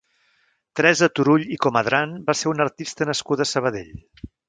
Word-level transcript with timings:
Teresa 0.79 1.09
Turull 1.19 1.45
i 1.57 1.59
Comadran 1.67 2.17
va 2.31 2.37
ser 2.43 2.51
una 2.55 2.69
artista 2.71 3.11
nascuda 3.15 3.51
a 3.51 3.53
Sabadell. 3.55 3.97